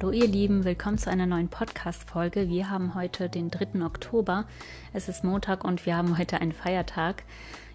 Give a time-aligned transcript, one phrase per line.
[0.00, 2.48] Hallo ihr Lieben, willkommen zu einer neuen Podcast-Folge.
[2.48, 3.84] Wir haben heute den 3.
[3.84, 4.46] Oktober.
[4.92, 7.24] Es ist Montag und wir haben heute einen Feiertag.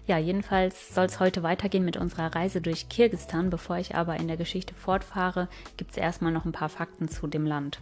[0.06, 3.50] Ja, jedenfalls soll es heute weitergehen mit unserer Reise durch Kirgistan.
[3.50, 7.26] Bevor ich aber in der Geschichte fortfahre, gibt es erstmal noch ein paar Fakten zu
[7.26, 7.80] dem Land.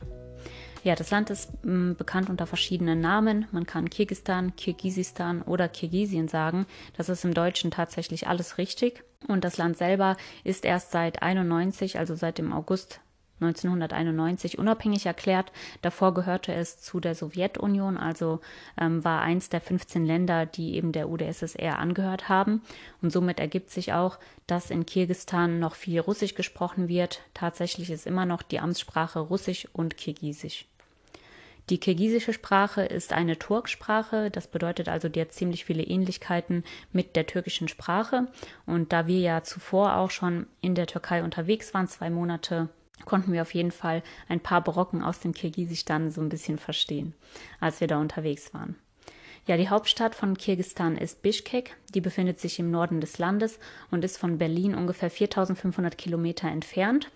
[0.83, 3.47] Ja, das Land ist m, mm, bekannt unter verschiedenen Namen.
[3.53, 6.67] Man kann Kirgistan, Kirgisistan oder Kirgisien sagen.
[6.97, 9.05] Das ist im Deutschen tatsächlich alles richtig.
[9.29, 12.99] Und das Land selber ist erst seit 91, also seit dem August
[13.43, 15.53] 1991 unabhängig erklärt.
[15.83, 18.41] Davor gehörte es zu der Sowjetunion, also
[18.81, 22.63] ähm, war eins der 15 Länder, die eben der UdSSR angehört haben.
[23.01, 27.21] Und somit ergibt sich auch, dass in Kirgistan noch viel Russisch gesprochen wird.
[27.35, 30.67] Tatsächlich ist immer noch die Amtssprache Russisch und Kirgisisch.
[31.71, 37.15] Die kirgisische Sprache ist eine Turksprache, das bedeutet also, die hat ziemlich viele Ähnlichkeiten mit
[37.15, 38.27] der türkischen Sprache.
[38.67, 42.69] Und da wir ja zuvor auch schon in der Türkei unterwegs waren, zwei Monate
[43.05, 47.15] konnten wir auf jeden Fall ein paar Brocken aus dem Kirgisistan so ein bisschen verstehen,
[47.61, 48.77] als wir da unterwegs waren.
[49.47, 51.77] Ja, die Hauptstadt von Kirgistan ist Bishkek.
[51.95, 53.59] Die befindet sich im Norden des Landes
[53.91, 57.11] und ist von Berlin ungefähr 4500 Kilometer entfernt.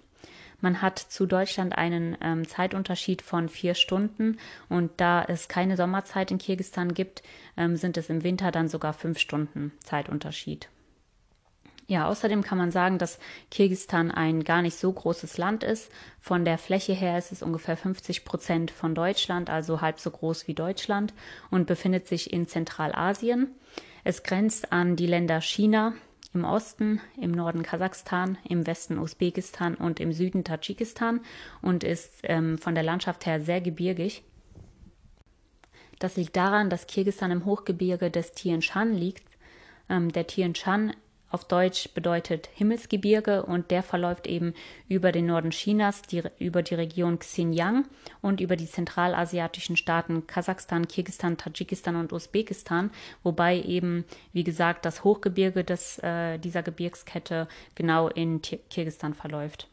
[0.60, 6.30] Man hat zu Deutschland einen ähm, Zeitunterschied von vier Stunden und da es keine Sommerzeit
[6.30, 7.22] in Kirgistan gibt,
[7.56, 10.68] ähm, sind es im Winter dann sogar fünf Stunden Zeitunterschied.
[11.88, 13.20] Ja, außerdem kann man sagen, dass
[13.50, 15.90] Kirgistan ein gar nicht so großes Land ist.
[16.20, 20.48] Von der Fläche her ist es ungefähr 50 Prozent von Deutschland, also halb so groß
[20.48, 21.14] wie Deutschland
[21.50, 23.54] und befindet sich in Zentralasien.
[24.02, 25.92] Es grenzt an die Länder China
[26.34, 31.20] im Osten, im Norden Kasachstan, im Westen Usbekistan und im Süden Tadschikistan
[31.62, 34.24] und ist ähm, von der Landschaft her sehr gebirgig.
[35.98, 39.24] Das liegt daran, dass Kirgistan im Hochgebirge des Tian Shan liegt.
[39.88, 40.92] Ähm, der Tian Shan
[41.30, 44.54] auf Deutsch bedeutet Himmelsgebirge und der verläuft eben
[44.88, 47.86] über den Norden Chinas, die, über die Region Xinjiang
[48.22, 52.90] und über die zentralasiatischen Staaten Kasachstan, Kirgistan, Tadschikistan und Usbekistan,
[53.22, 59.68] wobei eben, wie gesagt, das Hochgebirge des, äh, dieser Gebirgskette genau in Kirgistan verläuft.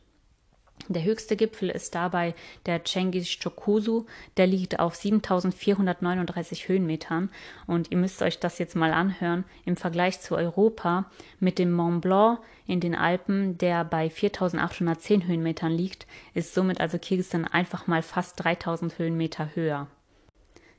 [0.90, 2.36] Der höchste Gipfel ist dabei
[2.66, 4.06] der Cengiz Chokusu,
[4.36, 7.30] der liegt auf 7439 Höhenmetern
[7.68, 11.06] und ihr müsst euch das jetzt mal anhören im Vergleich zu Europa
[11.40, 16.98] mit dem Mont Blanc in den Alpen, der bei 4810 Höhenmetern liegt, ist somit also
[16.98, 19.88] Kirgisistan einfach mal fast 3000 Höhenmeter höher.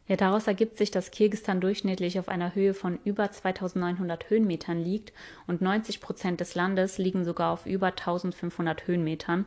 [0.06, 5.14] Ja, daraus ergibt sich, dass Kirgisistan durchschnittlich auf einer Höhe von über 2900 Höhenmetern liegt
[5.46, 9.46] und 90 Prozent des Landes liegen sogar auf über 1500 Höhenmetern.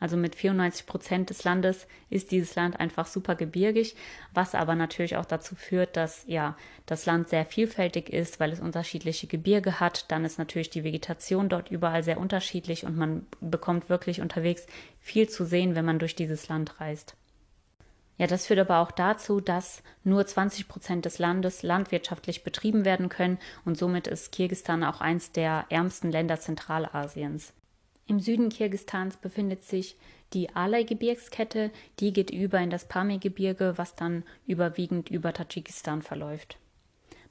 [0.00, 3.94] Also mit 94 Prozent des Landes ist dieses Land einfach super gebirgig,
[4.32, 6.56] was aber natürlich auch dazu führt, dass ja
[6.86, 10.10] das Land sehr vielfältig ist, weil es unterschiedliche Gebirge hat.
[10.10, 14.66] Dann ist natürlich die Vegetation dort überall sehr unterschiedlich und man bekommt wirklich unterwegs
[14.98, 17.14] viel zu sehen, wenn man durch dieses Land reist.
[18.16, 23.08] Ja, das führt aber auch dazu, dass nur 20 Prozent des Landes landwirtschaftlich betrieben werden
[23.08, 27.54] können und somit ist Kirgistan auch eins der ärmsten Länder Zentralasiens.
[28.10, 29.96] Im Süden Kirgistans befindet sich
[30.32, 36.58] die Alai-Gebirgskette, die geht über in das Pamir-Gebirge, was dann überwiegend über Tadschikistan verläuft.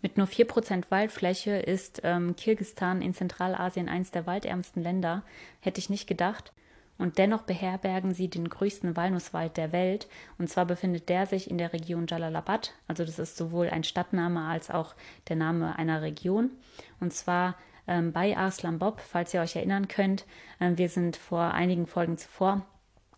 [0.01, 5.23] Mit nur 4% Waldfläche ist ähm, Kirgistan in Zentralasien eines der waldärmsten Länder,
[5.59, 6.53] hätte ich nicht gedacht.
[6.97, 10.07] Und dennoch beherbergen sie den größten Walnusswald der Welt.
[10.37, 12.73] Und zwar befindet der sich in der Region Jalalabad.
[12.87, 14.95] Also das ist sowohl ein Stadtname als auch
[15.27, 16.51] der Name einer Region.
[17.01, 17.55] Und zwar
[17.89, 20.25] ähm, bei Arslan Bob, falls ihr euch erinnern könnt.
[20.61, 22.65] Ähm, wir sind vor einigen Folgen zuvor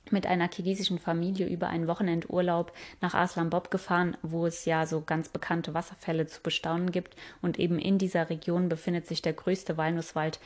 [0.10, 5.02] mit einer kirgisischen Familie über einen Wochenendurlaub nach Arslan Bob gefahren, wo es ja so
[5.02, 7.16] ganz bekannte Wasserfälle zu bestaunen gibt.
[7.42, 10.40] Und eben in dieser Region befindet sich der größte Walnusswald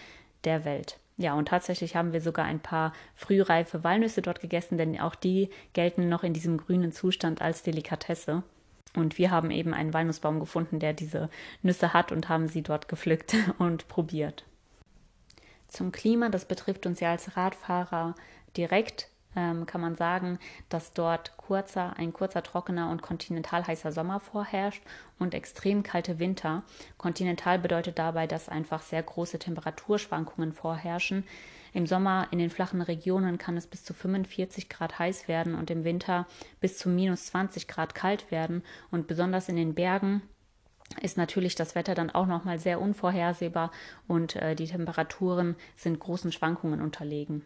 [0.44, 0.98] der Welt.
[1.18, 5.50] Ja, und tatsächlich haben wir sogar ein paar frühreife Walnüsse dort gegessen, denn auch die
[5.72, 8.44] gelten noch in diesem grünen Zustand als Delikatesse.
[8.96, 11.30] Und wir haben eben einen Walnussbaum gefunden, der diese
[11.62, 14.46] Nüsse hat und haben sie dort gepflückt und probiert.
[15.68, 18.16] Zum Klima, das betrifft uns ja als Radfahrer
[18.56, 20.40] direkt, ähm, kann man sagen,
[20.70, 24.82] dass dort kurzer, ein kurzer, trockener und kontinental heißer Sommer vorherrscht
[25.20, 26.64] und extrem kalte Winter.
[26.98, 31.26] Kontinental bedeutet dabei, dass einfach sehr große Temperaturschwankungen vorherrschen.
[31.76, 35.70] Im Sommer in den flachen Regionen kann es bis zu 45 Grad heiß werden und
[35.70, 36.26] im Winter
[36.62, 38.64] bis zu minus 20 Grad kalt werden.
[38.92, 40.22] Und besonders in den Bergen
[41.02, 43.72] ist natürlich das Wetter dann auch nochmal sehr unvorhersehbar
[44.08, 47.46] und äh, die Temperaturen sind großen Schwankungen unterlegen.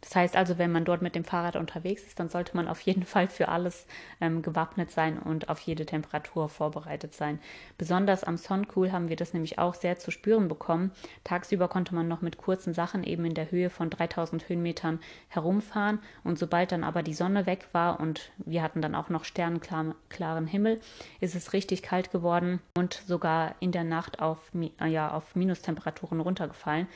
[0.00, 2.80] Das heißt also, wenn man dort mit dem Fahrrad unterwegs ist, dann sollte man auf
[2.80, 3.86] jeden Fall für alles
[4.20, 7.38] ähm, gewappnet sein und auf jede Temperatur vorbereitet sein.
[7.78, 10.92] Besonders am Soncool haben wir das nämlich auch sehr zu spüren bekommen.
[11.24, 16.00] Tagsüber konnte man noch mit kurzen Sachen eben in der Höhe von 3000 Höhenmetern herumfahren
[16.24, 20.46] und sobald dann aber die Sonne weg war und wir hatten dann auch noch sternklaren
[20.46, 20.80] Himmel,
[21.20, 24.50] ist es richtig kalt geworden und sogar in der Nacht auf,
[24.86, 26.88] ja, auf Minustemperaturen runtergefallen.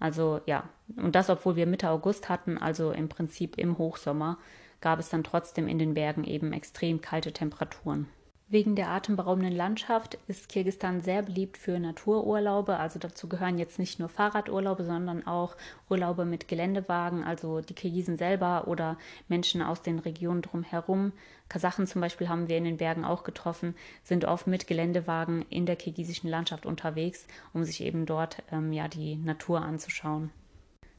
[0.00, 4.38] Also ja, und das, obwohl wir Mitte August hatten, also im Prinzip im Hochsommer,
[4.80, 8.08] gab es dann trotzdem in den Bergen eben extrem kalte Temperaturen.
[8.52, 12.78] Wegen der atemberaubenden Landschaft ist Kirgistan sehr beliebt für Natururlaube.
[12.78, 15.56] Also dazu gehören jetzt nicht nur Fahrradurlaube, sondern auch
[15.88, 18.98] Urlaube mit Geländewagen, also die Kirgisen selber oder
[19.28, 21.12] Menschen aus den Regionen drumherum.
[21.48, 25.64] Kasachen zum Beispiel haben wir in den Bergen auch getroffen, sind oft mit Geländewagen in
[25.64, 30.32] der kirgisischen Landschaft unterwegs, um sich eben dort ähm, ja die Natur anzuschauen.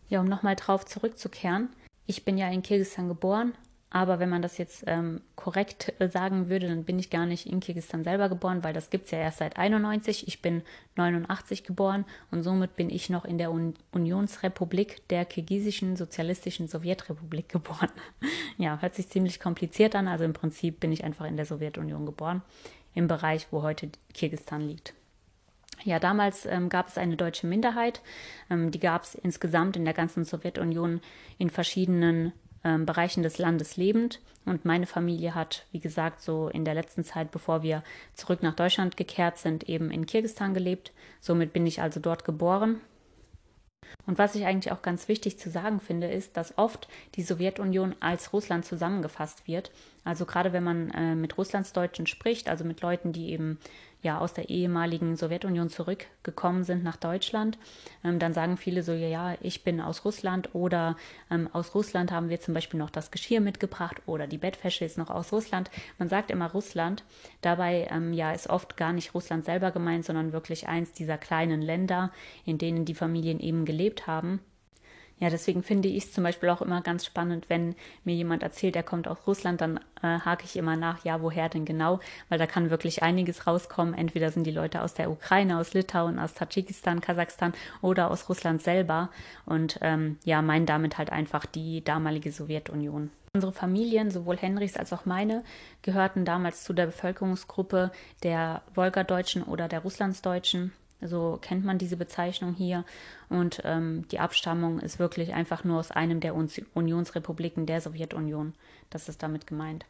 [0.08, 1.68] Ja, um nochmal drauf zurückzukehren.
[2.06, 3.52] Ich bin ja in Kirgisistan geboren
[3.94, 7.46] aber wenn man das jetzt ähm, korrekt äh, sagen würde, dann bin ich gar nicht
[7.46, 10.30] in Kirgisistan selber geboren, weil das gibt es ja erst seit 91.
[10.30, 10.64] Ich bin
[10.96, 17.50] 89 geboren und somit bin ich noch in der Un Unionsrepublik der Kirgisischen Sozialistischen Sowjetrepublik
[17.50, 17.92] geboren.
[18.58, 20.08] ja, hört sich ziemlich kompliziert an.
[20.08, 22.42] Also im Prinzip bin ich einfach in der Sowjetunion geboren,
[22.96, 24.94] im Bereich, wo heute Kirgisistan liegt.
[25.84, 28.02] Ja, damals ähm, gab es eine deutsche Minderheit.
[28.50, 31.02] Ähm, die gab es insgesamt in der ganzen Sowjetunion
[31.38, 32.32] in verschiedenen
[32.64, 34.20] ähm, Bereichen des Landes lebend.
[34.46, 37.84] Und meine Familie hat, wie gesagt, so in der letzten Zeit, bevor wir
[38.16, 40.92] zurück nach Deutschland gekehrt sind, eben in Kirgistan gelebt.
[41.20, 42.82] Somit bin ich also dort geboren.
[44.08, 47.96] Und was ich eigentlich auch ganz wichtig zu sagen finde, ist, dass oft die Sowjetunion
[48.00, 49.72] als Russland zusammengefasst wird.
[50.04, 53.60] Also gerade wenn man äh, mit Russlandsdeutschen spricht, also mit Leuten, die eben
[54.02, 57.58] ja aus der ehemaligen Sowjetunion zurückgekommen sind nach Deutschland,
[58.04, 60.96] ähm, dann sagen viele so, ja, ja, ich bin aus Russland oder
[61.30, 64.98] ähm, aus Russland haben wir zum Beispiel noch das Geschirr mitgebracht oder die Bettwäsche ist
[64.98, 65.70] noch aus Russland.
[65.98, 67.04] Man sagt immer Russland.
[67.42, 71.62] Dabei ähm, ja ist oft gar nicht Russland selber gemeint, sondern wirklich eins dieser kleinen
[71.62, 72.12] Länder,
[72.46, 74.40] in denen die Familien eben gelebt haben.
[75.22, 78.76] Ja, deswegen finde ich es zum Beispiel auch immer ganz spannend, wenn mir jemand erzählt,
[78.76, 82.00] er kommt aus Russland, dann äh, hake ich immer nach, ja, woher denn genau?
[82.30, 83.94] Weil da kann wirklich einiges rauskommen.
[83.94, 87.54] Entweder sind die Leute aus der Ukraine, aus Litauen, aus Tadschikistan, Kasachstan
[87.84, 89.12] oder aus Russland selber
[89.46, 93.12] und ähm, ja, meinen damit halt einfach die damalige Sowjetunion.
[93.36, 95.44] Unsere Familien, sowohl Henrichs als auch meine,
[95.84, 97.92] gehörten damals zu der Bevölkerungsgruppe
[98.24, 100.74] der Wolgadeutschen oder der Russlandsdeutschen.
[101.02, 102.86] So kennt man diese Bezeichnung hier.
[103.30, 108.54] Und ähm, die Abstammung ist wirklich einfach nur aus einem der Unionsrepubliken der Sowjetunion.
[108.90, 109.86] Das ist damit gemeint.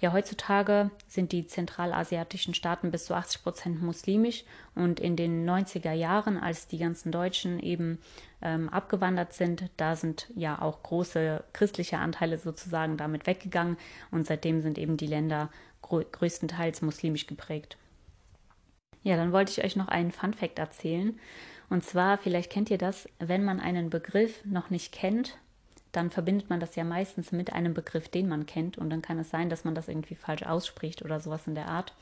[0.00, 4.42] Ja, heutzutage sind die zentralasiatischen Staaten bis zu 80 Prozent muslimisch
[4.74, 7.98] und in den 90er Jahren, als die ganzen Deutschen eben
[8.42, 13.76] ähm, abgewandert sind, da sind ja auch große christliche Anteile sozusagen damit weggegangen
[14.10, 15.50] und seitdem sind eben die Länder
[15.82, 17.76] größtenteils muslimisch geprägt.
[19.02, 21.18] Ja, dann wollte ich euch noch einen Fun Fact erzählen.
[21.68, 25.38] Und zwar, vielleicht kennt ihr das, wenn man einen Begriff noch nicht kennt,
[25.92, 28.78] dann verbindet man das ja meistens mit einem Begriff, den man kennt.
[28.78, 31.68] Und dann kann es sein, dass man das irgendwie falsch ausspricht oder sowas in der
[31.68, 31.94] Art.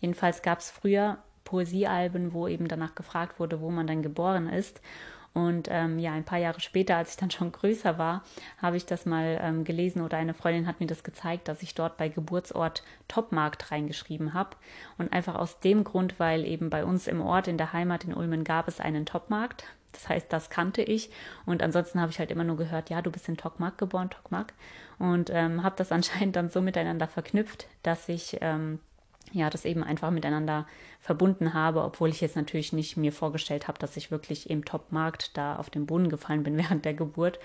[0.00, 4.82] Jedenfalls gab es früher Poesiealben, wo eben danach gefragt wurde, wo man dann geboren ist.
[5.34, 8.24] Und ähm, ja, ein paar Jahre später, als ich dann schon größer war,
[8.60, 11.74] habe ich das mal ähm, gelesen oder eine Freundin hat mir das gezeigt, dass ich
[11.74, 14.56] dort bei Geburtsort Topmarkt reingeschrieben habe.
[14.96, 18.14] Und einfach aus dem Grund, weil eben bei uns im Ort, in der Heimat in
[18.14, 19.64] Ulmen gab es einen Topmarkt.
[19.92, 21.10] Das heißt, das kannte ich.
[21.46, 24.52] Und ansonsten habe ich halt immer nur gehört, ja, du bist in Tokmak geboren, Tokmak.
[24.98, 28.80] Und ähm, habe das anscheinend dann so miteinander verknüpft, dass ich ähm,
[29.32, 30.66] ja, das eben einfach miteinander
[31.00, 35.36] verbunden habe, obwohl ich jetzt natürlich nicht mir vorgestellt habe, dass ich wirklich im Top-Markt
[35.36, 37.38] da auf den Boden gefallen bin während der Geburt.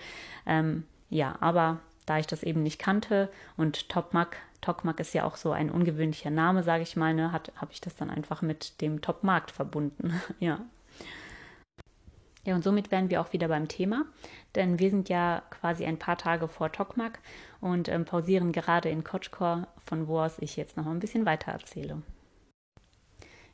[0.45, 5.35] Ähm, ja, aber da ich das eben nicht kannte und Topmak, Tokmak ist ja auch
[5.35, 9.01] so ein ungewöhnlicher Name, sage ich mal, ne, habe ich das dann einfach mit dem
[9.01, 10.19] Top-Markt verbunden.
[10.39, 10.59] ja.
[12.45, 14.05] Ja, und somit wären wir auch wieder beim Thema,
[14.55, 17.19] denn wir sind ja quasi ein paar Tage vor Tokmak
[17.61, 21.51] und ähm, pausieren gerade in Kotschkor, von wo aus ich jetzt noch ein bisschen weiter
[21.53, 22.01] erzähle.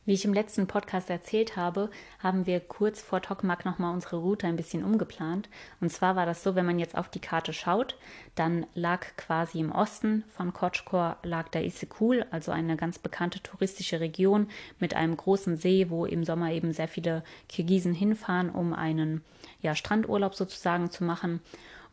[0.09, 4.47] Wie ich im letzten Podcast erzählt habe, haben wir kurz vor Tokmak nochmal unsere Route
[4.47, 5.49] ein bisschen umgeplant.
[5.81, 7.95] Und zwar war das so, wenn man jetzt auf die Karte schaut,
[8.33, 13.99] dann lag quasi im Osten von Kotschkor lag der Issyk-Kul, also eine ganz bekannte touristische
[13.99, 14.47] Region
[14.79, 19.23] mit einem großen See, wo im Sommer eben sehr viele Kirgisen hinfahren, um einen
[19.61, 21.39] ja, Strandurlaub sozusagen zu machen.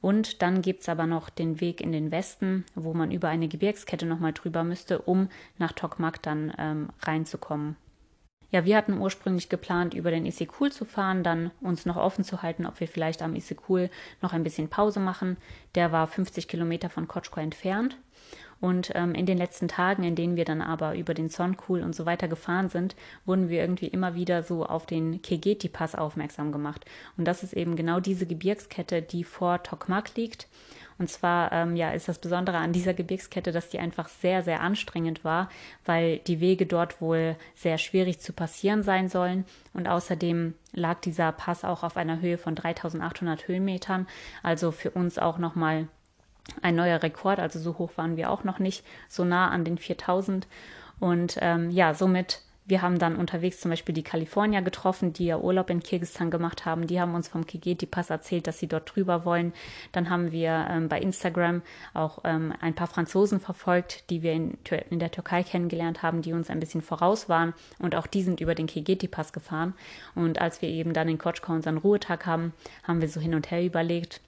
[0.00, 3.48] Und dann gibt es aber noch den Weg in den Westen, wo man über eine
[3.48, 7.76] Gebirgskette nochmal drüber müsste, um nach Tokmak dann ähm, reinzukommen.
[8.56, 12.40] Ja, wir hatten ursprünglich geplant, über den Isikul zu fahren, dann uns noch offen zu
[12.40, 13.90] halten, ob wir vielleicht am Isikul
[14.22, 15.36] noch ein bisschen Pause machen.
[15.74, 17.98] Der war 50 Kilometer von Kotschko entfernt.
[18.58, 21.94] Und ähm, in den letzten Tagen, in denen wir dann aber über den Sonkul und
[21.94, 22.96] so weiter gefahren sind,
[23.26, 26.86] wurden wir irgendwie immer wieder so auf den Kegeti-Pass aufmerksam gemacht.
[27.18, 30.48] Und das ist eben genau diese Gebirgskette, die vor Tokmak liegt.
[30.98, 34.60] Und zwar ähm, ja, ist das Besondere an dieser Gebirgskette, dass die einfach sehr, sehr
[34.60, 35.50] anstrengend war,
[35.84, 39.44] weil die Wege dort wohl sehr schwierig zu passieren sein sollen.
[39.74, 44.06] Und außerdem lag dieser Pass auch auf einer Höhe von 3800 Höhenmetern.
[44.42, 45.88] Also für uns auch nochmal
[46.62, 49.78] ein neuer Rekord, also so hoch waren wir auch noch nicht, so nah an den
[49.78, 50.46] 4000.
[50.98, 55.38] Und ähm, ja, somit, wir haben dann unterwegs zum Beispiel die Kalifornier getroffen, die ja
[55.38, 56.86] Urlaub in Kirgistan gemacht haben.
[56.88, 59.52] Die haben uns vom Kigeti-Pass erzählt, dass sie dort drüber wollen.
[59.92, 61.62] Dann haben wir ähm, bei Instagram
[61.94, 64.58] auch ähm, ein paar Franzosen verfolgt, die wir in,
[64.90, 67.54] in, der Türkei kennengelernt haben, die uns ein bisschen voraus waren.
[67.78, 69.74] Und auch die sind über den Kigeti-Pass gefahren.
[70.16, 73.50] Und als wir eben dann in Kotschko unseren Ruhetag haben, haben wir so hin und
[73.52, 74.20] her überlegt,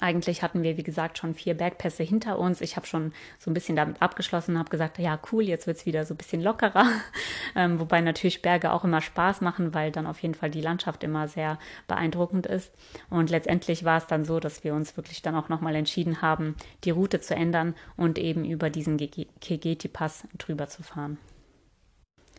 [0.00, 2.60] eigentlich hatten wir, wie gesagt, schon vier Bergpässe hinter uns.
[2.60, 5.86] Ich habe schon so ein bisschen damit abgeschlossen, habe gesagt, ja, cool, jetzt wird es
[5.86, 6.86] wieder so ein bisschen lockerer.
[7.56, 11.02] Ähm, wobei natürlich Berge auch immer Spaß machen, weil dann auf jeden Fall die Landschaft
[11.02, 12.72] immer sehr beeindruckend ist.
[13.08, 16.56] Und letztendlich war es dann so, dass wir uns wirklich dann auch nochmal entschieden haben,
[16.84, 21.18] die Route zu ändern und eben über diesen Kegeti-Pass drüber zu fahren.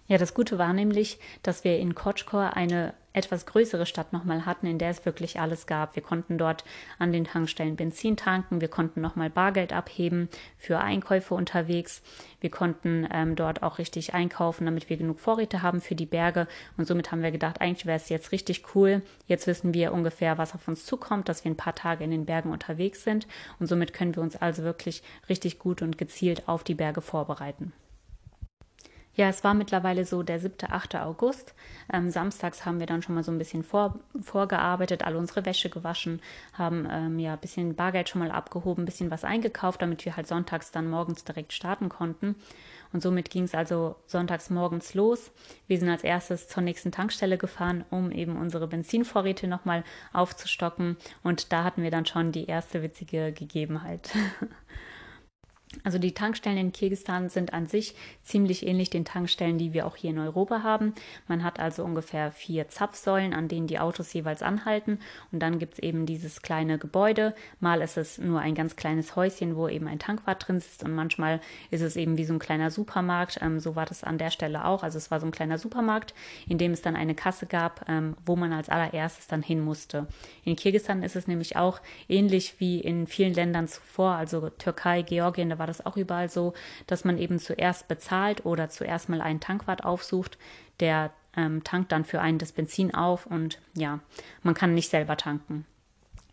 [0.09, 4.65] Ja, das Gute war nämlich, dass wir in Kotschkor eine etwas größere Stadt nochmal hatten,
[4.65, 5.95] in der es wirklich alles gab.
[5.95, 6.63] Wir konnten dort
[6.97, 12.01] an den Tankstellen Benzin tanken, wir konnten nochmal Bargeld abheben für Einkäufe unterwegs,
[12.41, 16.47] wir konnten ähm, dort auch richtig einkaufen, damit wir genug Vorräte haben für die Berge
[16.77, 19.01] und somit haben wir gedacht, eigentlich wäre es jetzt richtig cool.
[19.27, 22.25] Jetzt wissen wir ungefähr, was auf uns zukommt, dass wir ein paar Tage in den
[22.25, 23.27] Bergen unterwegs sind
[23.59, 27.73] und somit können wir uns also wirklich richtig gut und gezielt auf die Berge vorbereiten.
[29.19, 30.95] Ja, es war mittlerweile so der 7., 8.
[30.95, 31.53] August.
[31.91, 35.69] Ähm, samstags haben wir dann schon mal so ein bisschen vor, vorgearbeitet, alle unsere Wäsche
[35.69, 36.21] gewaschen,
[36.53, 40.15] haben ähm, ja ein bisschen Bargeld schon mal abgehoben, ein bisschen was eingekauft, damit wir
[40.15, 42.37] halt sonntags dann morgens direkt starten konnten.
[42.93, 45.31] Und somit ging es also sonntags morgens los.
[45.67, 49.83] Wir sind als erstes zur nächsten Tankstelle gefahren, um eben unsere Benzinvorräte nochmal
[50.13, 50.95] aufzustocken.
[51.23, 54.11] Und da hatten wir dann schon die erste witzige Gegebenheit.
[55.83, 59.95] Also die Tankstellen in Kirgisistan sind an sich ziemlich ähnlich den Tankstellen, die wir auch
[59.95, 60.95] hier in Europa haben.
[61.27, 64.97] Man hat also ungefähr vier Zapfsäulen, an denen die Autos jeweils anhalten.
[65.31, 67.35] Und dann gibt es eben dieses kleine Gebäude.
[67.59, 70.83] Mal ist es nur ein ganz kleines Häuschen, wo eben ein Tankwart drin sitzt.
[70.83, 73.37] Und manchmal ist es eben wie so ein kleiner Supermarkt.
[73.39, 74.81] Ähm, so war das an der Stelle auch.
[74.81, 76.15] Also es war so ein kleiner Supermarkt,
[76.47, 80.07] in dem es dann eine Kasse gab, ähm, wo man als allererstes dann hin musste.
[80.45, 85.58] In Kirgisistan ist es nämlich auch ähnlich wie in vielen Ländern zuvor, also Türkei, Georgien,
[85.59, 86.53] war das auch überall so,
[86.87, 90.37] dass man eben zuerst bezahlt oder zuerst mal einen Tankwart aufsucht,
[90.79, 93.99] der ähm, tankt dann für einen das Benzin auf und ja,
[94.43, 95.65] man kann nicht selber tanken.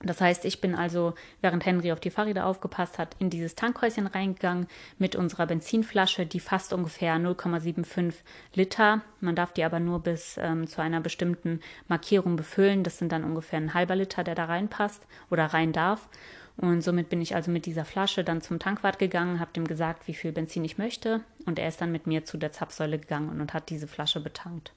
[0.01, 4.07] Das heißt, ich bin also, während Henry auf die Fahrräder aufgepasst hat, in dieses Tankhäuschen
[4.07, 4.67] reingegangen
[4.99, 8.13] mit unserer Benzinflasche, die fast ungefähr 0,75
[8.55, 9.01] Liter.
[9.21, 12.83] Man darf die aber nur bis ähm, zu einer bestimmten Markierung befüllen.
[12.83, 16.09] Das sind dann ungefähr ein halber Liter, der da reinpasst oder rein darf.
[16.59, 20.09] Und somit bin ich also mit dieser Flasche dann zum Tankwart gegangen, habe dem gesagt,
[20.09, 21.21] wie viel Benzin ich möchte.
[21.45, 24.73] Und er ist dann mit mir zu der Zapfsäule gegangen und hat diese Flasche betankt.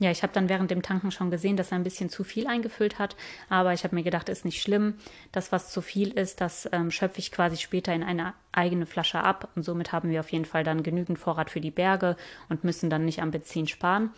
[0.00, 2.46] Ja, ich habe dann während dem Tanken schon gesehen, dass er ein bisschen zu viel
[2.46, 3.16] eingefüllt hat,
[3.48, 4.94] aber ich habe mir gedacht, ist nicht schlimm.
[5.32, 9.20] Das, was zu viel ist, das ähm, schöpfe ich quasi später in eine eigene Flasche
[9.20, 12.16] ab und somit haben wir auf jeden Fall dann genügend Vorrat für die Berge
[12.48, 14.10] und müssen dann nicht am Benzin sparen.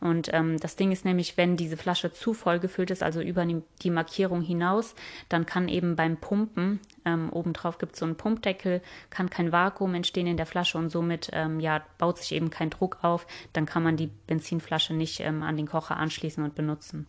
[0.00, 3.44] Und ähm, das Ding ist nämlich, wenn diese Flasche zu voll gefüllt ist, also über
[3.44, 4.94] die Markierung hinaus,
[5.28, 9.94] dann kann eben beim Pumpen, ähm, obendrauf gibt es so einen Pumpdeckel, kann kein Vakuum
[9.94, 13.26] entstehen in der Flasche und somit ähm, ja, baut sich eben kein Druck auf.
[13.52, 17.08] Dann kann man die Benzinflasche nicht ähm, an den Kocher anschließen und benutzen.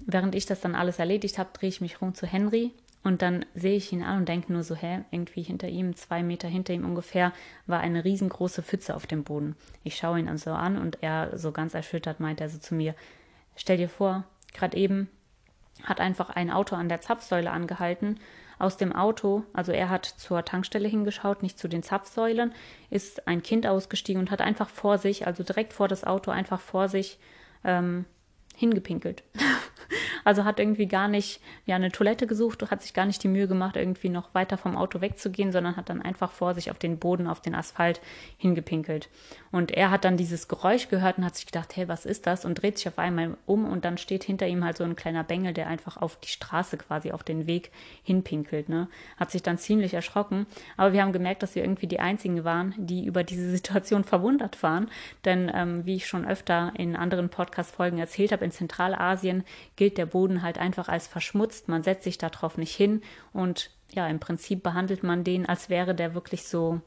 [0.00, 2.72] Während ich das dann alles erledigt habe, drehe ich mich rum zu Henry
[3.08, 6.22] und dann sehe ich ihn an und denke nur so, hä, irgendwie hinter ihm, zwei
[6.22, 7.32] Meter hinter ihm ungefähr,
[7.66, 9.56] war eine riesengroße Pfütze auf dem Boden.
[9.82, 12.94] Ich schaue ihn so an und er so ganz erschüttert meint er so zu mir,
[13.56, 15.08] stell dir vor, gerade eben
[15.84, 18.20] hat einfach ein Auto an der Zapfsäule angehalten.
[18.58, 22.52] Aus dem Auto, also er hat zur Tankstelle hingeschaut, nicht zu den Zapfsäulen,
[22.90, 26.60] ist ein Kind ausgestiegen und hat einfach vor sich, also direkt vor das Auto, einfach
[26.60, 27.18] vor sich
[27.64, 28.04] ähm,
[28.54, 29.22] hingepinkelt.
[30.28, 33.48] Also hat irgendwie gar nicht ja eine Toilette gesucht, hat sich gar nicht die Mühe
[33.48, 36.98] gemacht, irgendwie noch weiter vom Auto wegzugehen, sondern hat dann einfach vor sich auf den
[36.98, 38.02] Boden, auf den Asphalt
[38.36, 39.08] hingepinkelt.
[39.52, 42.44] Und er hat dann dieses Geräusch gehört und hat sich gedacht, hey, was ist das?
[42.44, 45.24] Und dreht sich auf einmal um und dann steht hinter ihm halt so ein kleiner
[45.24, 47.70] Bengel, der einfach auf die Straße quasi, auf den Weg
[48.02, 48.68] hinpinkelt.
[48.68, 48.88] Ne?
[49.16, 50.44] Hat sich dann ziemlich erschrocken.
[50.76, 54.62] Aber wir haben gemerkt, dass wir irgendwie die Einzigen waren, die über diese Situation verwundert
[54.62, 54.90] waren.
[55.24, 59.44] Denn ähm, wie ich schon öfter in anderen Podcast-Folgen erzählt habe, in Zentralasien
[59.76, 61.68] gilt der Boden halt einfach als verschmutzt.
[61.68, 65.94] Man setzt sich darauf nicht hin und ja, im Prinzip behandelt man den, als wäre
[65.94, 66.80] der wirklich so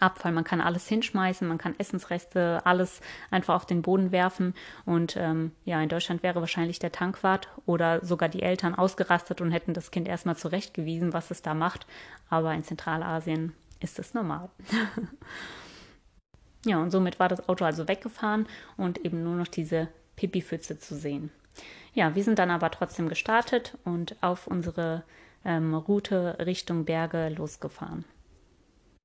[0.00, 0.32] Abfall.
[0.32, 3.00] Man kann alles hinschmeißen, man kann Essensreste, alles
[3.30, 4.54] einfach auf den Boden werfen.
[4.84, 9.52] Und ähm, ja, in Deutschland wäre wahrscheinlich der Tankwart oder sogar die Eltern ausgerastet und
[9.52, 11.86] hätten das Kind erstmal zurechtgewiesen, was es da macht.
[12.30, 14.50] Aber in Zentralasien ist es normal.
[16.64, 20.94] ja, und somit war das Auto also weggefahren und eben nur noch diese Pipi-Pfütze zu
[20.94, 21.30] sehen.
[21.94, 25.02] Ja, wir sind dann aber trotzdem gestartet und auf unsere
[25.44, 28.04] ähm, Route Richtung Berge losgefahren.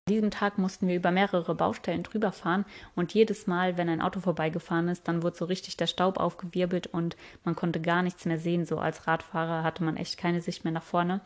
[0.08, 2.64] An diesem Tag mussten wir über mehrere Baustellen drüber fahren
[2.96, 6.88] und jedes Mal, wenn ein Auto vorbeigefahren ist, dann wurde so richtig der Staub aufgewirbelt
[6.88, 8.66] und man konnte gar nichts mehr sehen.
[8.66, 11.20] So als Radfahrer hatte man echt keine Sicht mehr nach vorne.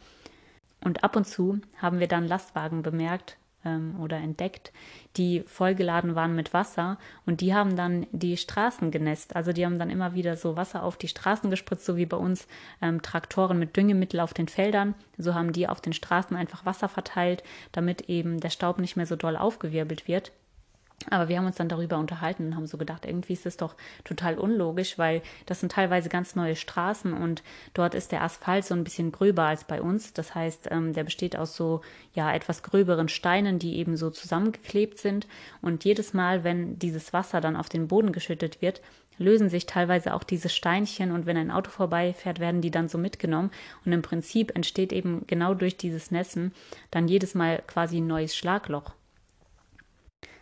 [0.83, 4.71] Und ab und zu haben wir dann Lastwagen bemerkt, ähm, oder entdeckt,
[5.17, 9.35] die vollgeladen waren mit Wasser und die haben dann die Straßen genässt.
[9.35, 12.17] Also die haben dann immer wieder so Wasser auf die Straßen gespritzt, so wie bei
[12.17, 12.47] uns
[12.81, 14.95] ähm, Traktoren mit Düngemittel auf den Feldern.
[15.17, 19.05] So haben die auf den Straßen einfach Wasser verteilt, damit eben der Staub nicht mehr
[19.05, 20.31] so doll aufgewirbelt wird.
[21.09, 23.75] Aber wir haben uns dann darüber unterhalten und haben so gedacht, irgendwie ist das doch
[24.03, 27.43] total unlogisch, weil das sind teilweise ganz neue Straßen und
[27.73, 30.13] dort ist der Asphalt so ein bisschen gröber als bei uns.
[30.13, 31.81] Das heißt, ähm, der besteht aus so
[32.13, 35.27] ja etwas gröberen Steinen, die eben so zusammengeklebt sind.
[35.61, 38.81] Und jedes Mal, wenn dieses Wasser dann auf den Boden geschüttet wird,
[39.17, 42.97] lösen sich teilweise auch diese Steinchen und wenn ein Auto vorbeifährt, werden die dann so
[42.97, 43.51] mitgenommen.
[43.85, 46.53] Und im Prinzip entsteht eben genau durch dieses Nässen
[46.89, 48.93] dann jedes Mal quasi ein neues Schlagloch.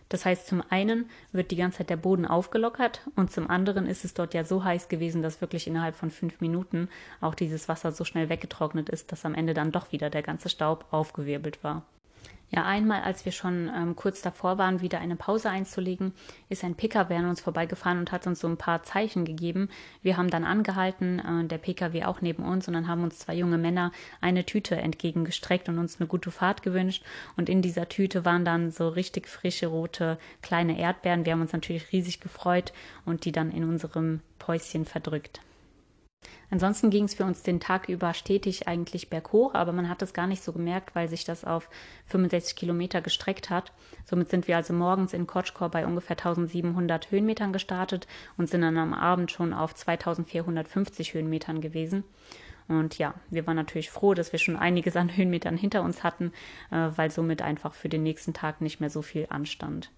[0.09, 4.03] Das heißt, zum einen wird die ganze Zeit der Boden aufgelockert und zum anderen ist
[4.03, 6.89] es dort ja so heiß gewesen, dass wirklich innerhalb von fünf Minuten
[7.21, 10.49] auch dieses Wasser so schnell weggetrocknet ist, dass am Ende dann doch wieder der ganze
[10.49, 11.83] Staub aufgewirbelt war.
[12.51, 16.13] Ja, einmal, als wir schon ähm, kurz davor waren, wieder eine Pause einzulegen,
[16.49, 19.69] ist ein Pkw an uns vorbeigefahren und hat uns so ein paar Zeichen gegeben.
[20.01, 23.35] Wir haben dann angehalten, äh, der Pkw auch neben uns, und dann haben uns zwei
[23.35, 27.03] junge Männer eine Tüte entgegengestreckt und uns eine gute Fahrt gewünscht.
[27.37, 31.25] Und in dieser Tüte waren dann so richtig frische rote kleine Erdbeeren.
[31.25, 32.73] Wir haben uns natürlich riesig gefreut
[33.05, 35.41] und die dann in unserem Päuschen verdrückt.
[36.51, 40.13] Ansonsten ging es für uns den Tag über stetig eigentlich berghoch, aber man hat es
[40.13, 41.69] gar nicht so gemerkt, weil sich das auf
[42.07, 43.71] 65 Kilometer gestreckt hat.
[44.03, 48.77] Somit sind wir also morgens in Kotschkor bei ungefähr 1700 Höhenmetern gestartet und sind dann
[48.77, 52.03] am Abend schon auf 2450 Höhenmetern gewesen.
[52.67, 56.31] Und ja, wir waren natürlich froh, dass wir schon einiges an Höhenmetern hinter uns hatten,
[56.71, 59.91] äh, weil somit einfach für den nächsten Tag nicht mehr so viel anstand.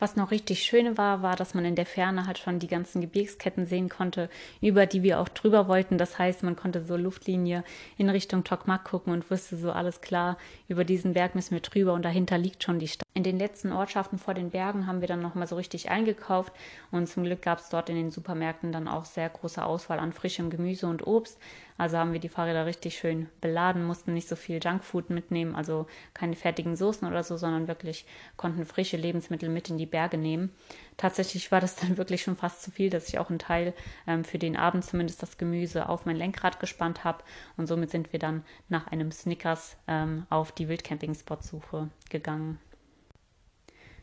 [0.00, 3.02] Was noch richtig schön war, war, dass man in der Ferne halt schon die ganzen
[3.02, 4.30] Gebirgsketten sehen konnte,
[4.62, 5.98] über die wir auch drüber wollten.
[5.98, 7.64] Das heißt, man konnte so Luftlinie
[7.98, 11.92] in Richtung Tokmak gucken und wusste so alles klar, über diesen Berg müssen wir drüber
[11.92, 13.04] und dahinter liegt schon die Stadt.
[13.12, 16.54] In den letzten Ortschaften vor den Bergen haben wir dann nochmal so richtig eingekauft
[16.90, 20.14] und zum Glück gab es dort in den Supermärkten dann auch sehr große Auswahl an
[20.14, 21.38] frischem Gemüse und Obst.
[21.80, 25.86] Also haben wir die Fahrräder richtig schön beladen, mussten nicht so viel Junkfood mitnehmen, also
[26.12, 28.04] keine fertigen Soßen oder so, sondern wirklich
[28.36, 30.52] konnten frische Lebensmittel mit in die Berge nehmen.
[30.98, 33.72] Tatsächlich war das dann wirklich schon fast zu viel, dass ich auch einen Teil
[34.06, 37.24] ähm, für den Abend zumindest das Gemüse auf mein Lenkrad gespannt habe
[37.56, 42.58] und somit sind wir dann nach einem Snickers ähm, auf die Wildcamping-Spot-Suche gegangen.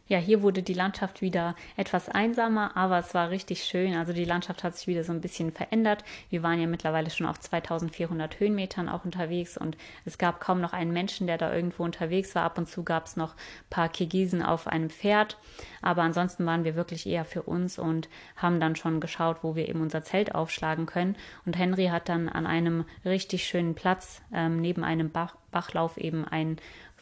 [0.10, 3.94] Ja, hier wurde die Landschaft wieder etwas einsamer, aber es war richtig schön.
[3.96, 6.06] Also die Landschaft hat sich wieder so ein bisschen verändert.
[6.30, 10.72] Wir waren ja mittlerweile schon auf 2400 Höhenmetern auch unterwegs und es gab kaum noch
[10.72, 12.44] einen Menschen, der da irgendwo unterwegs war.
[12.44, 15.38] Ab und zu gab es noch ein paar Kirgisen auf einem Pferd,
[15.82, 19.68] aber ansonsten waren wir wirklich eher für uns und haben dann schon geschaut, wo wir
[19.68, 21.18] eben unser Zelt aufschlagen können.
[21.46, 26.26] Und Henry hat dann an einem richtig schönen Platz ähm, neben einem Bach Bachlauf eben
[26.26, 26.58] ein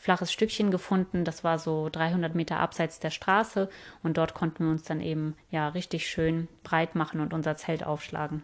[0.06, 1.26] flaches Stückchen gefunden.
[1.26, 3.70] Das war so 300 Meter abseits der Straße
[4.04, 7.84] und dort konnten wir uns dann eben ja richtig schön breit machen und unser Zelt
[7.84, 8.44] aufschlagen.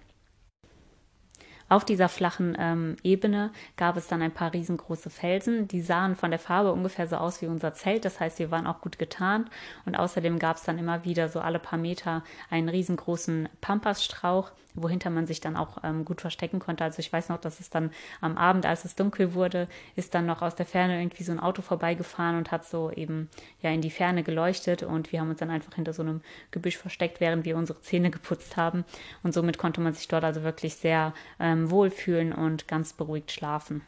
[1.69, 5.67] Auf dieser flachen ähm, Ebene gab es dann ein paar riesengroße Felsen.
[5.67, 8.05] Die sahen von der Farbe ungefähr so aus wie unser Zelt.
[8.05, 9.47] Das heißt, wir waren auch gut getarnt.
[9.85, 14.51] Und außerdem gab es dann immer wieder so alle paar Meter einen riesengroßen Pampasstrauch.
[14.73, 16.83] Wohinter man sich dann auch ähm, gut verstecken konnte.
[16.83, 20.25] Also ich weiß noch, dass es dann am Abend, als es dunkel wurde, ist dann
[20.25, 23.29] noch aus der Ferne irgendwie so ein Auto vorbeigefahren und hat so eben
[23.61, 26.77] ja in die Ferne geleuchtet und wir haben uns dann einfach hinter so einem Gebüsch
[26.77, 28.85] versteckt, während wir unsere Zähne geputzt haben
[29.23, 33.81] und somit konnte man sich dort also wirklich sehr ähm, wohlfühlen und ganz beruhigt schlafen.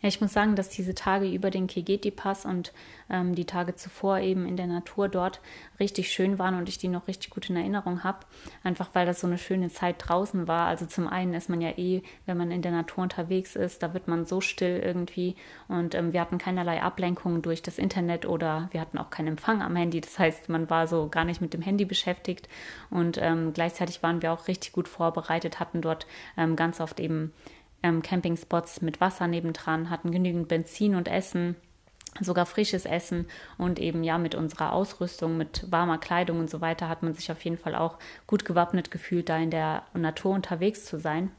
[0.00, 2.72] Ja, ich muss sagen, dass diese Tage über den Kegeti-Pass und
[3.10, 5.40] ähm, die Tage zuvor eben in der Natur dort
[5.80, 8.20] richtig schön waren und ich die noch richtig gut in Erinnerung habe.
[8.62, 10.66] Einfach weil das so eine schöne Zeit draußen war.
[10.68, 13.92] Also zum einen ist man ja eh, wenn man in der Natur unterwegs ist, da
[13.92, 15.34] wird man so still irgendwie
[15.66, 19.62] und ähm, wir hatten keinerlei Ablenkungen durch das Internet oder wir hatten auch keinen Empfang
[19.62, 20.00] am Handy.
[20.00, 22.48] Das heißt, man war so gar nicht mit dem Handy beschäftigt
[22.90, 26.06] und ähm, gleichzeitig waren wir auch richtig gut vorbereitet, hatten dort
[26.36, 27.32] ähm, ganz oft eben
[27.82, 31.56] ähm, Campingspots mit Wasser nebendran, hatten genügend Benzin und Essen,
[32.20, 36.88] sogar frisches Essen und eben ja mit unserer Ausrüstung, mit warmer Kleidung und so weiter
[36.88, 40.84] hat man sich auf jeden Fall auch gut gewappnet gefühlt, da in der Natur unterwegs
[40.84, 41.30] zu sein.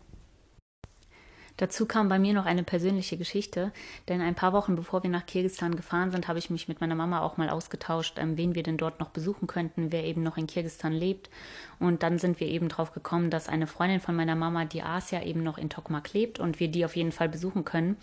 [1.59, 3.73] Dazu kam bei mir noch eine persönliche Geschichte,
[4.07, 6.95] denn ein paar Wochen bevor wir nach Kirgisistan gefahren sind, habe ich mich mit meiner
[6.95, 10.37] Mama auch mal ausgetauscht, ähm, wen wir denn dort noch besuchen könnten, wer eben noch
[10.37, 11.29] in Kirgisistan lebt.
[11.77, 15.21] Und dann sind wir eben drauf gekommen, dass eine Freundin von meiner Mama, die Asia,
[15.21, 17.97] eben noch in Tokmak lebt und wir die auf jeden Fall besuchen können.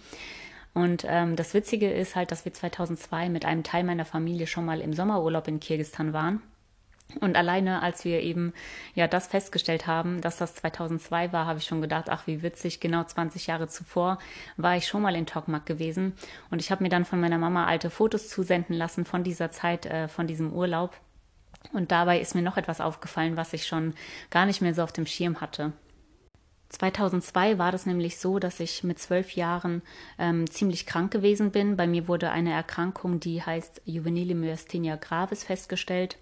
[0.75, 4.67] Und ähm, das Witzige ist halt, dass wir 2002 mit einem Teil meiner Familie schon
[4.67, 6.43] mal im Sommerurlaub in Kirgisistan waren.
[7.21, 8.53] Und alleine, als wir eben
[8.95, 12.81] ja das festgestellt haben, dass das 2002 war, habe ich schon gedacht, ach wie witzig,
[12.81, 14.19] genau 20 Jahre zuvor
[14.57, 16.15] war ich schon mal in Tokmak gewesen.
[16.51, 19.87] Und ich habe mir dann von meiner Mama alte Fotos zusenden lassen von dieser Zeit,
[19.87, 20.97] äh, von diesem Urlaub.
[21.73, 23.95] Und dabei ist mir noch etwas aufgefallen, was ich schon
[24.31, 25.73] gar nicht mehr so auf dem Schirm hatte.
[26.69, 29.83] 2002 war das nämlich so, dass ich mit zwölf Jahren
[30.19, 31.77] ähm, ziemlich krank gewesen bin.
[31.77, 36.19] Bei mir wurde eine Erkrankung, die heißt Juvenile Myasthenia gravis, festgestellt.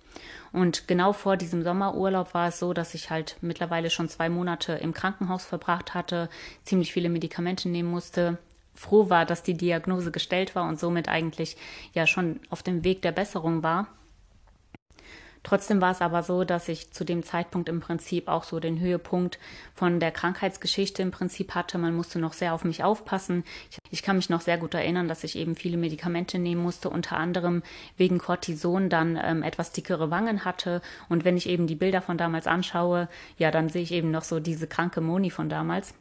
[0.53, 4.75] Und genau vor diesem Sommerurlaub war es so, dass ich halt mittlerweile schon zwei Monate
[4.75, 6.29] im Krankenhaus verbracht hatte,
[6.65, 8.39] ziemlich viele Medikamente nehmen musste,
[8.75, 11.57] froh war, dass die Diagnose gestellt war und somit eigentlich
[11.95, 13.89] ja schon auf dem Weg der Besserung war.
[15.45, 18.81] Trotzdem war es aber so, dass ich zu dem Zeitpunkt im Prinzip auch so den
[18.81, 19.39] Höhepunkt
[19.75, 21.77] von der Krankheitsgeschichte im Prinzip hatte.
[21.77, 23.45] Man musste noch sehr auf mich aufpassen.
[23.71, 26.89] Ich, ich kann mich noch sehr gut erinnern, dass ich eben viele Medikamente nehmen musste,
[26.89, 27.63] unter anderem
[27.99, 30.81] wegen Cortison dann ähm, etwas dickere Wangen hatte.
[31.11, 34.25] Und wenn ich eben die Bilder von damals anschaue, ja, dann sehe ich eben noch
[34.25, 35.95] so diese kranke Moni von damals.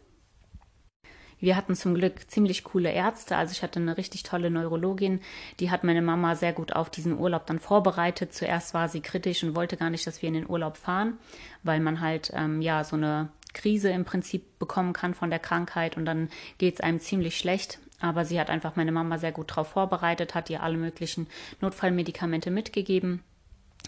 [1.44, 3.36] Wir hatten zum Glück ziemlich coole Ärzte.
[3.36, 5.20] Also ich hatte eine richtig tolle Neurologin,
[5.60, 8.34] die hat meine Mama sehr gut auf diesen Urlaub dann vorbereitet.
[8.34, 11.18] Zuerst war sie kritisch und wollte gar nicht, dass wir in den Urlaub fahren,
[11.62, 15.98] weil man halt ähm, ja so eine Krise im Prinzip bekommen kann von der Krankheit
[15.98, 16.30] und dann
[16.60, 17.80] geht es einem ziemlich schlecht.
[18.00, 21.28] Aber sie hat einfach meine Mama sehr gut darauf vorbereitet, hat ihr alle möglichen
[21.60, 23.22] Notfallmedikamente mitgegeben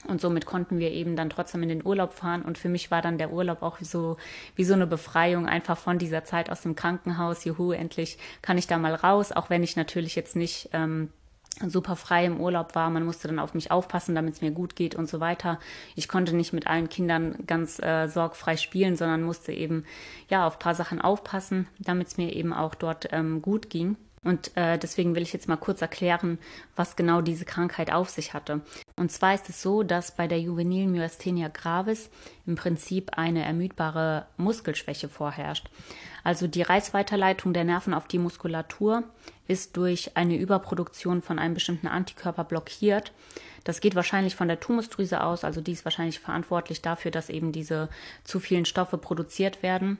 [0.07, 2.43] und somit konnten wir eben dann trotzdem in den Urlaub fahren.
[2.43, 4.17] Und für mich war dann der Urlaub auch so,
[4.55, 7.43] wie so eine Befreiung einfach von dieser Zeit aus dem Krankenhaus.
[7.43, 11.09] Juhu, endlich kann ich da mal raus, auch wenn ich natürlich jetzt nicht ähm,
[11.67, 12.89] super frei im Urlaub war.
[12.89, 15.59] Man musste dann auf mich aufpassen, damit es mir gut geht und so weiter.
[15.95, 19.85] Ich konnte nicht mit allen Kindern ganz äh, sorgfrei spielen, sondern musste eben
[20.29, 23.95] ja auf paar Sachen aufpassen, damit es mir eben auch dort ähm, gut ging.
[24.25, 26.39] Und äh, deswegen will ich jetzt mal kurz erklären,
[26.75, 28.61] was genau diese Krankheit auf sich hatte.
[28.95, 32.09] Und zwar ist es so, dass bei der juvenilen Myasthenia gravis
[32.47, 35.69] im Prinzip eine ermüdbare Muskelschwäche vorherrscht.
[36.23, 39.03] Also die Reißweiterleitung der Nerven auf die Muskulatur
[39.47, 43.13] ist durch eine Überproduktion von einem bestimmten Antikörper blockiert.
[43.63, 47.51] Das geht wahrscheinlich von der Thymusdrüse aus, also die ist wahrscheinlich verantwortlich dafür, dass eben
[47.51, 47.89] diese
[48.23, 49.99] zu vielen Stoffe produziert werden.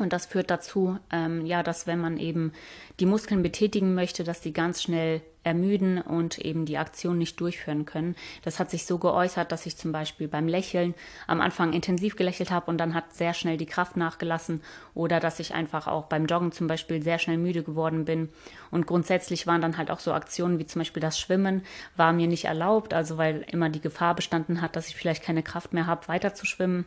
[0.00, 2.52] Und das führt dazu, ähm, ja, dass wenn man eben
[2.98, 7.86] die Muskeln betätigen möchte, dass die ganz schnell ermüden und eben die Aktion nicht durchführen
[7.86, 8.14] können.
[8.42, 10.94] Das hat sich so geäußert, dass ich zum Beispiel beim Lächeln
[11.26, 14.60] am Anfang intensiv gelächelt habe und dann hat sehr schnell die Kraft nachgelassen
[14.94, 18.28] oder dass ich einfach auch beim Joggen zum Beispiel sehr schnell müde geworden bin.
[18.70, 21.62] Und grundsätzlich waren dann halt auch so Aktionen wie zum Beispiel das Schwimmen
[21.96, 25.42] war mir nicht erlaubt, also weil immer die Gefahr bestanden hat, dass ich vielleicht keine
[25.42, 26.84] Kraft mehr habe, weiter zu schwimmen.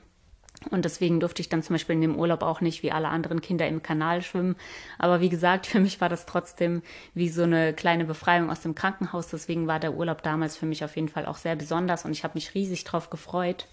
[0.70, 3.42] Und deswegen durfte ich dann zum Beispiel in dem Urlaub auch nicht wie alle anderen
[3.42, 4.56] Kinder im Kanal schwimmen.
[4.98, 6.82] Aber wie gesagt, für mich war das trotzdem
[7.13, 9.28] wie so eine kleine Befreiung aus dem Krankenhaus.
[9.28, 12.24] Deswegen war der Urlaub damals für mich auf jeden Fall auch sehr besonders und ich
[12.24, 13.68] habe mich riesig drauf gefreut.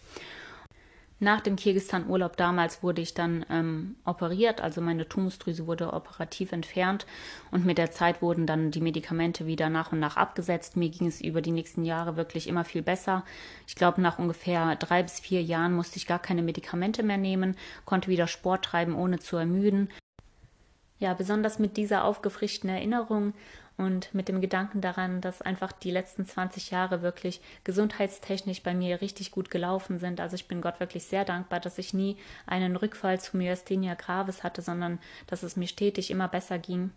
[1.22, 7.04] Nach dem Kirgistan-Urlaub damals wurde ich dann ähm, operiert, also meine Tumusdrüse wurde operativ entfernt
[7.50, 10.78] und mit der Zeit wurden dann die Medikamente wieder nach und nach abgesetzt.
[10.78, 13.22] Mir ging es über die nächsten Jahre wirklich immer viel besser.
[13.66, 17.54] Ich glaube, nach ungefähr drei bis vier Jahren musste ich gar keine Medikamente mehr nehmen,
[17.84, 19.90] konnte wieder Sport treiben, ohne zu ermüden.
[21.00, 23.34] Ja, besonders mit dieser aufgefrischten Erinnerung
[23.80, 29.00] und mit dem Gedanken daran, dass einfach die letzten 20 Jahre wirklich gesundheitstechnisch bei mir
[29.00, 30.20] richtig gut gelaufen sind.
[30.20, 32.16] Also ich bin Gott wirklich sehr dankbar, dass ich nie
[32.46, 36.90] einen Rückfall zu Myasthenia gravis hatte, sondern dass es mir stetig immer besser ging.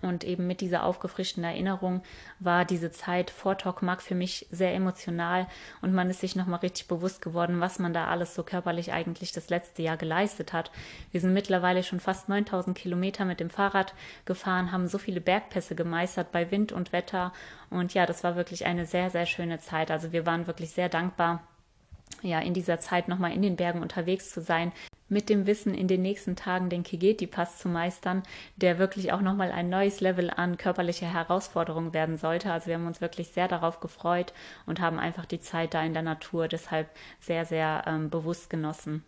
[0.00, 2.02] Und eben mit dieser aufgefrischten Erinnerung
[2.40, 5.46] war diese Zeit vor Tokmak für mich sehr emotional
[5.80, 9.32] und man ist sich nochmal richtig bewusst geworden, was man da alles so körperlich eigentlich
[9.32, 10.72] das letzte Jahr geleistet hat.
[11.12, 15.76] Wir sind mittlerweile schon fast 9000 Kilometer mit dem Fahrrad gefahren, haben so viele Bergpässe
[15.76, 17.32] gemeistert bei Wind und Wetter
[17.70, 19.90] und ja, das war wirklich eine sehr, sehr schöne Zeit.
[19.90, 21.42] Also wir waren wirklich sehr dankbar,
[22.22, 24.72] ja, in dieser Zeit nochmal in den Bergen unterwegs zu sein,
[25.12, 28.22] mit dem Wissen, in den nächsten Tagen den Kigeti-Pass zu meistern,
[28.56, 32.50] der wirklich auch nochmal ein neues Level an körperlicher Herausforderung werden sollte.
[32.50, 34.32] Also wir haben uns wirklich sehr darauf gefreut
[34.66, 36.88] und haben einfach die Zeit da in der Natur deshalb
[37.20, 39.04] sehr, sehr ähm, bewusst genossen.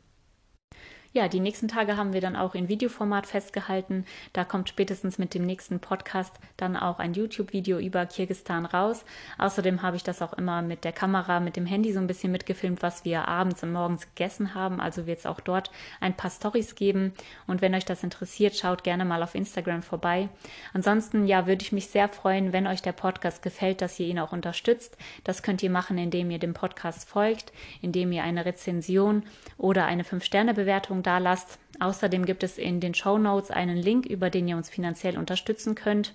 [1.16, 4.04] Ja, die nächsten Tage haben wir dann auch in Videoformat festgehalten.
[4.32, 9.04] Da kommt spätestens mit dem nächsten Podcast dann auch ein YouTube-Video über Kirgistan raus.
[9.38, 12.32] Außerdem habe ich das auch immer mit der Kamera, mit dem Handy so ein bisschen
[12.32, 14.80] mitgefilmt, was wir abends und morgens gegessen haben.
[14.80, 17.12] Also wird es auch dort ein paar Stories geben.
[17.46, 20.28] Und wenn euch das interessiert, schaut gerne mal auf Instagram vorbei.
[20.72, 24.18] Ansonsten, ja, würde ich mich sehr freuen, wenn euch der Podcast gefällt, dass ihr ihn
[24.18, 24.98] auch unterstützt.
[25.22, 29.22] Das könnt ihr machen, indem ihr dem Podcast folgt, indem ihr eine Rezension
[29.58, 31.58] oder eine 5-Sterne-Bewertung da lasst.
[31.80, 35.74] Außerdem gibt es in den Show Notes einen Link, über den ihr uns finanziell unterstützen
[35.74, 36.14] könnt.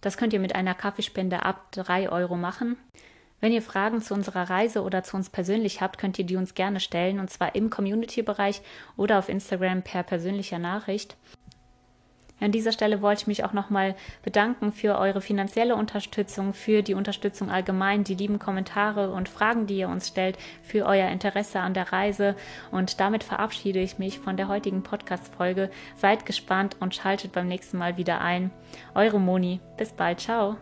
[0.00, 2.76] Das könnt ihr mit einer Kaffeespende ab 3 Euro machen.
[3.40, 6.54] Wenn ihr Fragen zu unserer Reise oder zu uns persönlich habt, könnt ihr die uns
[6.54, 8.60] gerne stellen, und zwar im Community-Bereich
[8.96, 11.16] oder auf Instagram per persönlicher Nachricht.
[12.40, 16.94] An dieser Stelle wollte ich mich auch nochmal bedanken für eure finanzielle Unterstützung, für die
[16.94, 21.74] Unterstützung allgemein, die lieben Kommentare und Fragen, die ihr uns stellt, für euer Interesse an
[21.74, 22.34] der Reise.
[22.70, 25.70] Und damit verabschiede ich mich von der heutigen Podcast-Folge.
[25.96, 28.50] Seid gespannt und schaltet beim nächsten Mal wieder ein.
[28.94, 29.60] Eure Moni.
[29.76, 30.20] Bis bald.
[30.20, 30.56] Ciao.